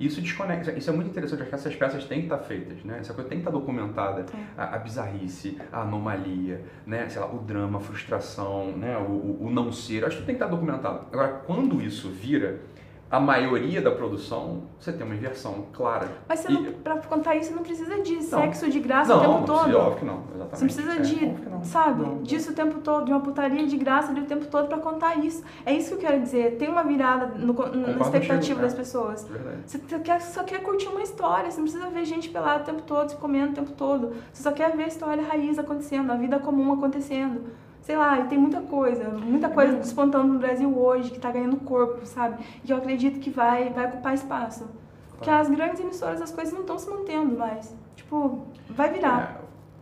[0.00, 0.72] Isso desconecta.
[0.72, 2.98] Isso é muito interessante, acho que essas peças têm que estar feitas, né?
[3.00, 4.24] Essa coisa tem que estar documentada.
[4.32, 4.60] É.
[4.60, 7.06] A, a bizarrice, a anomalia, né?
[7.10, 8.96] Sei lá, o drama, a frustração, né?
[8.96, 10.06] O, o, o não ser.
[10.06, 11.06] Acho que tem que estar documentado.
[11.12, 12.60] Agora, quando isso vira
[13.10, 16.08] a maioria da produção, você tem uma inversão clara.
[16.28, 18.22] Mas você não, pra contar isso não precisa de Não.
[18.22, 19.64] sexo de graça não, o tempo não, todo.
[19.64, 20.56] sim, óbvio que não, exatamente.
[20.56, 21.64] Você não precisa É, de, não.
[21.64, 22.22] sabe, Não, não.
[22.22, 25.16] disso o tempo todo, de uma putaria de graça ali o tempo todo pra contar
[25.18, 25.42] isso.
[25.66, 26.56] É isso que eu quero dizer.
[26.56, 28.76] Tem uma virada no, co- na expectativa das é.
[28.76, 29.24] pessoas.
[29.24, 29.56] Verdade.
[29.66, 32.66] Você só quer, só quer curtir uma história, você não precisa ver gente pelada o
[32.66, 34.12] tempo todo, se comendo o tempo todo.
[34.32, 37.40] Você só quer ver a história raiz acontecendo, a vida comum acontecendo.
[37.82, 41.56] Sei lá, e tem muita coisa, muita coisa despontando no Brasil hoje, que tá ganhando
[41.58, 42.42] corpo, sabe?
[42.62, 44.68] E que eu acredito que vai, vai ocupar espaço.
[45.10, 47.74] Porque as grandes emissoras, as coisas não estão se mantendo mais.
[47.96, 49.39] Tipo, vai virar.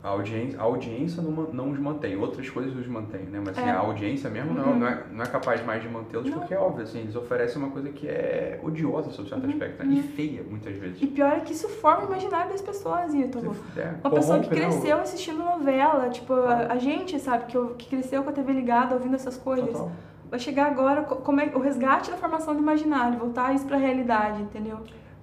[0.09, 3.39] É, a audiência, a audiência não, não os mantém, outras coisas os mantêm, né?
[3.45, 3.73] Mas assim, É.
[3.73, 4.79] a audiência mesmo não, Uhum.
[4.79, 6.39] não, é, não é capaz mais de mantê-los, Não.
[6.39, 9.51] porque é óbvio, assim, eles oferecem uma coisa que é odiosa sob certo Uhum.
[9.51, 9.95] aspecto, né?
[9.95, 11.03] E feia, muitas vezes.
[11.03, 13.55] E pior é que isso forma o imaginário das pessoas, Ítalo.
[13.77, 17.75] É, Uma pessoa que né, cresceu assistindo novela, tipo, a, a gente, sabe, que, eu-
[17.77, 19.71] que cresceu com a TV ligada, ouvindo essas coisas.
[19.73, 19.93] Total.
[20.31, 23.77] Vai chegar agora co- como é, o resgate da formação do imaginário, voltar isso pra
[23.79, 24.79] realidade, entendeu?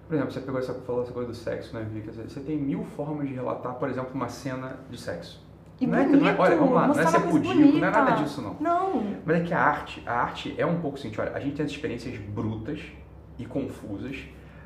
[0.08, 2.02] Por exemplo, você pegou essa, falou essa coisa do sexo, né, Vi?
[2.02, 5.44] Quer dizer, Você tem mil formas de relatar, por exemplo, uma cena de sexo.
[5.82, 7.88] E não é, que- bonito, não é, olha, vamos lá, não é ser pudico, não
[7.88, 8.56] é nada disso, não.
[8.62, 11.56] Não, Mas é que a arte, a arte é um pouco assim, olha, a gente
[11.58, 12.80] tem as experiências brutas
[13.38, 14.15] e confusas.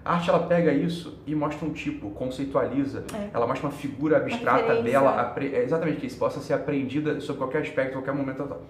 [0.06, 3.30] A arte ela pega isso e mostra um tipo, conceitualiza, É.
[3.34, 7.62] ela mostra uma figura abstrata dela, é exatamente que isso possa ser aprendida sobre qualquer
[7.64, 8.44] aspecto, qualquer momento.
[8.44, 8.62] tal.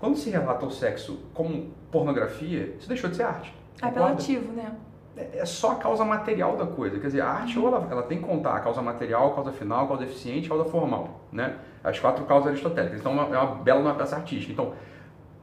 [0.00, 3.54] Quando se relata o sexo como pornografia, isso deixou de ser arte.
[3.76, 4.00] é concorda?
[4.12, 4.72] apelativo, né?
[5.16, 6.98] É é só a causa material da coisa.
[6.98, 9.52] Quer dizer, a arte ou ela, ela tem que contar a causa material, a causa
[9.52, 11.56] final, a causa eficiente, a causa formal, né?
[11.82, 13.00] As quatro causas aristotélicas.
[13.00, 14.52] Então, é uma, é uma bela uma peça artística.
[14.52, 14.74] Então,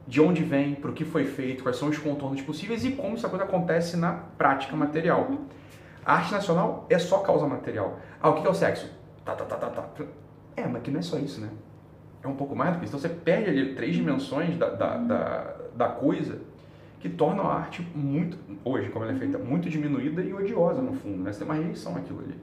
[0.06, 3.14] de onde vem, para o que foi feito, quais são os contornos possíveis e como
[3.14, 5.30] essa coisa acontece na prática material.
[6.04, 7.98] A arte nacional é só causa material.
[8.20, 8.90] Ah, o que é o sexo?
[9.24, 10.04] Tá, tá, tá, tá, tá.
[10.56, 11.48] É, mas que não é só isso, né?
[12.22, 12.96] É um pouco mais do que isso.
[12.96, 16.40] Então você perde ali três dimensões da, da, da, da coisa
[17.02, 20.92] que tornam a arte muito, hoje, como ela é feita, muito diminuída e odiosa no
[20.94, 21.32] fundo, né?
[21.32, 22.34] Você tem uma rejeição àquilo ali.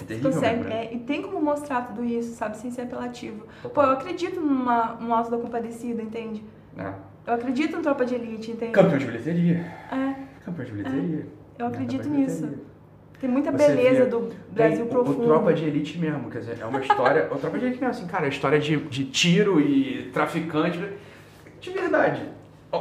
[0.00, 0.86] É terrível Consegue, né?
[0.86, 3.46] é, e tem como mostrar tudo isso, sabe, sem ser apelativo.
[3.62, 3.84] Pô, Total.
[3.84, 6.42] eu acredito numa, num Alto da Compadecida, entende?
[6.76, 6.92] É.
[7.24, 8.72] Eu acredito em Tropa de Elite, entende?
[8.72, 9.72] Campeão de bilheteria.
[9.92, 11.26] É, Campeão de bilheteria.
[11.58, 11.72] eu Né?
[11.72, 12.40] acredito nisso.
[12.42, 12.72] bilheteria.
[13.20, 15.22] Tem muita Você beleza vê- do Brasil o- profundo.
[15.22, 17.28] O Tropa de Elite mesmo, quer dizer, é uma história.
[17.32, 20.80] o Tropa de Elite mesmo, assim, cara, é história de, de tiro e traficante.
[21.60, 22.20] De verdade.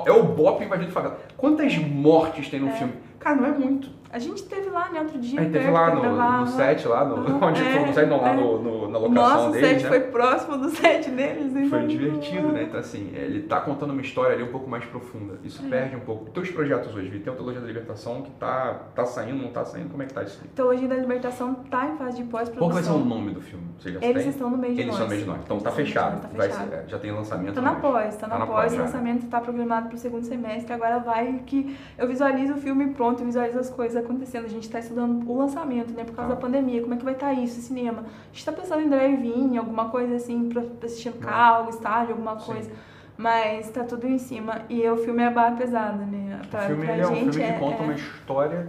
[0.06, 1.20] É o Bop invadindo favela.
[1.36, 2.72] Quantas mortes tem no É.
[2.72, 2.94] filme?
[3.20, 3.90] Cara, não é muito.
[4.14, 5.40] A gente teve lá, né, outro dia.
[5.40, 7.16] A gente teve lá no, no set, lá no.
[7.46, 8.36] Onde é, foi no set, não, lá é.
[8.36, 9.90] no, no- na locação nosso deles, set né?
[9.90, 11.56] foi próximo do set deles.
[11.56, 12.64] então- Foi divertido, né?
[12.64, 15.36] Então, assim, ele tá contando uma história ali um pouco mais profunda.
[15.44, 15.48] É.
[15.48, 16.30] Isso perde um pouco.
[16.32, 19.64] Teus projetos hoje, Vi, tem o Teologia da Libertação que tá, tá saindo, não tá
[19.64, 19.90] saindo?
[19.90, 20.50] Como é que tá isso aí?
[20.50, 23.00] Teologia da Libertação tá em fase de Qual que vai ser o pós-produção.
[23.06, 23.66] nome do filme?
[23.80, 24.30] Você já Eles tem?
[24.32, 24.98] estão no meio de Eles nós.
[24.98, 25.40] são no meio de nós.
[25.44, 26.22] Então tá estão fechado.
[26.22, 26.70] tá fechado.
[26.70, 27.56] ser- já tem lançamento.
[27.56, 28.82] Tá na pós, tá na, Tá na pós, já.
[28.82, 33.58] lançamento tá programado pro segundo semestre, agora vai que eu visualizo o filme pronto, visualizo
[33.60, 36.36] as coisas acontecendo, a gente tá estudando o lançamento, né, por causa Tá.
[36.36, 38.02] da pandemia, como é que vai estar isso, cinema.
[38.02, 41.22] A gente tá pensando em drive-in, alguma coisa assim, pra assistir no Não.
[41.28, 42.52] carro, estádio, alguma Sim.
[42.54, 42.72] coisa.
[43.18, 44.62] Mas tá tudo em cima.
[44.70, 46.42] E o filme é barra pesada, né?
[46.50, 48.68] Pra, O filme pra é um gente filme que é- conta é- uma história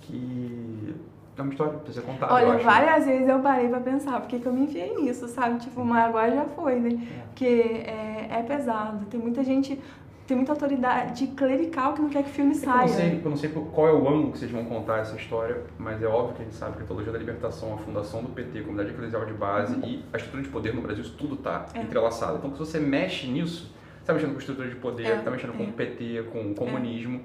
[0.00, 0.94] que.
[1.36, 2.32] É uma história pra ser contada.
[2.34, 2.64] Olha, acho.
[2.64, 5.58] várias vezes eu parei pra pensar, por que que eu me enfiei nisso, sabe?
[5.60, 6.90] Tipo, mas agora já foi, né?
[6.90, 7.22] É.
[7.28, 9.06] Porque é, é pesado.
[9.06, 9.80] Tem muita gente,
[10.26, 12.80] tem muita autoridade clerical que não quer que o filme É que Eu saia.
[12.82, 15.62] não, sei, eu não sei qual é o ângulo que vocês vão contar essa história,
[15.78, 18.28] mas é óbvio que a gente sabe que a Teologia da Libertação, a fundação do
[18.30, 21.36] PT, a Comunidade Eclesial de Base e a estrutura de poder no Brasil, isso tudo
[21.36, 21.80] tá É.
[21.80, 22.38] entrelaçado.
[22.38, 25.52] Então, se você mexe nisso, você tá mexendo com estrutura de poder, É, tá mexendo
[25.56, 25.66] com é.
[25.66, 27.20] o PT, com o comunismo.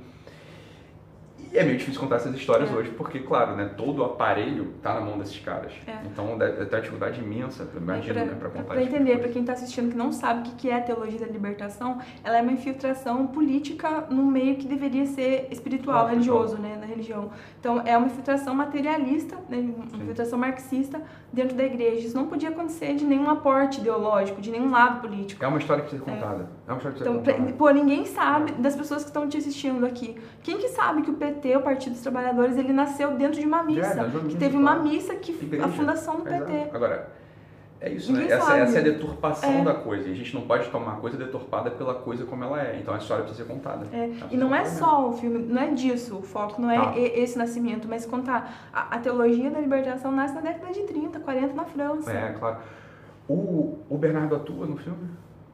[1.52, 2.74] E é meio difícil contar essas histórias É.
[2.74, 5.72] hoje, porque, claro, né, todo o aparelho tá na mão desses caras.
[5.88, 5.98] É.
[6.06, 9.20] Então, ter uma dificuldade imensa, eu imagino, pra, né, pra contar pra tipo de entender,
[9.20, 12.38] pra quem tá assistindo que não sabe o que é a teologia da libertação, ela
[12.38, 17.30] é uma infiltração política no meio que deveria ser espiritual, religioso, né, na religião.
[17.60, 19.98] Então é uma infiltração materialista, né, uma Sim.
[20.04, 22.08] infiltração marxista dentro da igreja.
[22.08, 25.44] Isso não podia acontecer de nenhum aporte ideológico, de nenhum lado político.
[25.44, 26.50] É uma história que precisa ser contada.
[26.68, 27.54] É uma história que precisa Então, contada.
[27.58, 30.18] pô, ninguém sabe das pessoas que estão te assistindo aqui.
[30.44, 33.64] Quem que sabe que o PT, o Partido dos Trabalhadores, ele nasceu dentro de uma
[33.64, 33.82] missa?
[33.94, 35.66] Verdade, uma que teve uma missa que Igreja.
[35.66, 36.46] a fundação do Exato.
[36.46, 36.76] PT.
[36.76, 37.10] Agora,
[37.80, 38.26] é isso, né?
[38.28, 39.64] Essa, essa é a deturpação É.
[39.64, 40.08] da coisa.
[40.10, 42.78] E a gente não pode tomar a coisa deturpada pela coisa como ela é.
[42.82, 43.86] Então a história precisa ser contada.
[43.94, 46.78] É, precisa E não é só o filme, não é disso o foco, não é
[46.80, 46.98] Tá.
[46.98, 48.70] esse nascimento, mas contar.
[48.74, 52.12] A, a teologia da libertação nasce na década de 30, 40 na França.
[52.12, 52.58] É, claro.
[53.30, 55.10] O, o Bernardo atua no filme?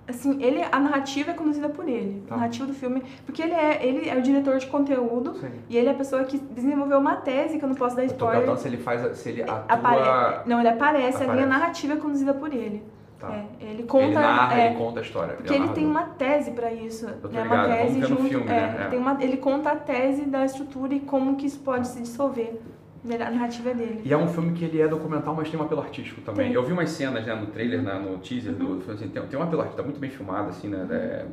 [0.05, 2.23] Assim, ele, a narrativa é conduzida por ele.
[2.27, 2.35] Tá.
[2.35, 3.01] A narrativa do filme.
[3.25, 5.51] Porque ele é, ele é o diretor de conteúdo Sim.
[5.69, 8.39] e ele é a pessoa que desenvolveu uma tese, que eu não posso dar spoiler.
[8.39, 9.17] perguntando se ele faz.
[9.17, 9.63] Se ele atua.
[9.69, 10.41] Apare...
[10.49, 11.33] Não, ele aparece, a Aparece.
[11.35, 12.83] linha narrativa é conduzida por ele.
[13.17, 13.31] Tá.
[13.31, 14.05] É, ele conta.
[14.05, 15.33] ele narra, é, ele conta a história.
[15.35, 17.05] Porque é ele o tem uma tese pra isso.
[17.05, 17.13] né?
[17.23, 18.23] ligado, Uma vamos tese junto.
[18.23, 18.77] filme, é, né?
[18.81, 18.87] É.
[18.89, 22.59] Tem uma, ele conta a tese da estrutura e como que isso pode se dissolver.
[23.05, 24.01] A narrativa é dele.
[24.05, 26.47] E é um filme que ele é documental, mas tem um apelo artístico também.
[26.47, 26.55] Tem.
[26.55, 29.37] Eu vi umas cenas né, no trailer, né, no teaser do filme, assim, tem, tem
[29.39, 30.87] um apelo artístico, tá muito bem filmado, assim, né?
[30.89, 31.25] é-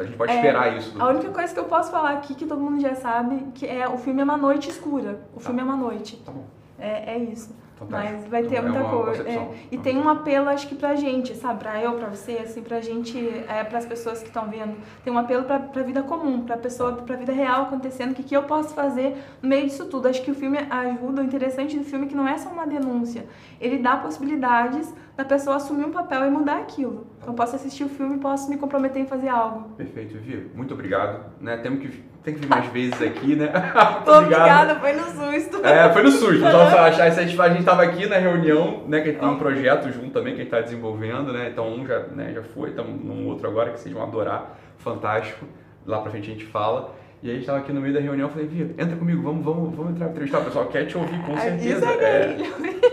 [0.00, 0.92] a gente pode É, esperar isso.
[0.94, 3.66] do- A única coisa que eu posso falar aqui, que todo mundo já sabe, que
[3.66, 5.20] é o filme é uma noite escura.
[5.34, 5.46] O Tá.
[5.46, 6.16] filme é uma noite.
[6.24, 6.44] Tá bom.
[6.78, 7.52] É, é isso.
[7.78, 8.14] Fantástico.
[8.22, 9.28] Mas vai ter Então, é muita coisa.
[9.28, 9.48] é.
[9.70, 11.60] E tem um apelo, acho que pra gente, sabe?
[11.60, 14.76] Pra eu, pra você, assim, pra gente, é, pras pessoas que estão vendo.
[15.04, 18.10] Tem um apelo pra, pra vida comum, pra pessoa, pra vida real acontecendo.
[18.12, 20.08] O que, que eu posso fazer no meio disso tudo?
[20.08, 21.22] Acho que o filme ajuda.
[21.22, 23.26] O interessante do filme é que não é só uma denúncia.
[23.60, 27.04] Ele dá possibilidades da pessoa assumir um papel e mudar aquilo.
[27.20, 29.70] Então, posso assistir o filme e posso me comprometer em fazer algo.
[29.70, 30.48] Perfeito, Vivi.
[30.54, 31.32] Muito obrigado.
[31.40, 31.56] Né?
[31.56, 31.88] Temos que,
[32.22, 33.50] tem que vir mais vezes aqui, né?
[33.52, 35.66] Muito Tô obrigada, foi no susto.
[35.66, 36.34] É, foi no susto.
[36.36, 39.00] Isso, a gente a gente tava aqui na reunião, né?
[39.00, 41.48] Que a gente tem um projeto junto também que a gente tá desenvolvendo, né?
[41.50, 44.56] Então um já, né, já foi, estamos num outro agora que vocês vão adorar.
[44.78, 45.44] Fantástico.
[45.84, 46.94] Lá pra frente a gente fala.
[47.20, 49.22] E aí a gente tava aqui no meio da reunião, eu falei, Vivi, entra comigo,
[49.22, 50.38] vamos, vamos, vamos entrar entrevistar.
[50.38, 51.78] O pessoal quer te ouvir com certeza.
[51.78, 52.36] Isso É,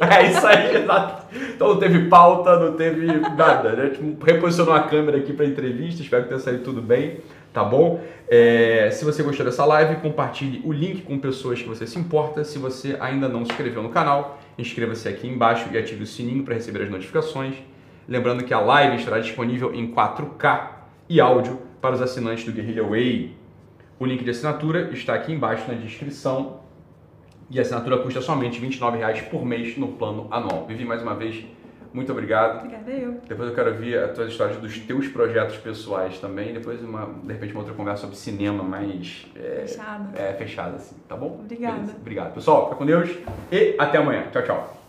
[0.02, 1.26] é, é isso aí, exato.
[1.54, 3.74] Então não teve pauta, não teve nada.
[3.74, 3.90] né?
[3.90, 7.20] Tipo, reposicionou a câmera aqui para entrevista, espero que tenha saído tudo bem,
[7.54, 8.02] tá bom?
[8.28, 12.44] É, se você gostou dessa live, compartilhe o link com pessoas que você se importa.
[12.44, 16.44] Se você ainda não se inscreveu no canal, inscreva-se aqui embaixo e ative o sininho
[16.44, 17.56] para receber as notificações.
[18.08, 20.70] Lembrando que a live estará disponível em 4K
[21.08, 23.45] e áudio para os assinantes do Guerrilla Way.
[23.98, 26.60] O link de assinatura está aqui embaixo na descrição
[27.50, 30.66] e a assinatura custa somente R$ 29,00 por mês no plano anual.
[30.68, 31.46] Vivi, mais uma vez,
[31.94, 32.58] muito obrigado.
[32.66, 33.22] Obrigada eu.
[33.26, 36.54] Depois eu quero ouvir as tuas histórias dos teus projetos pessoais também.
[36.54, 40.10] Depois, uma, de repente, uma outra conversa sobre cinema mais é, Fechado.
[40.20, 41.40] é, fechada, assim, tá bom?
[41.40, 41.76] Obrigada.
[41.76, 41.96] Beleza.
[41.98, 42.34] Obrigado.
[42.34, 43.10] Pessoal, fica com Deus
[43.50, 44.26] e até amanhã.
[44.32, 44.85] Tchau, tchau.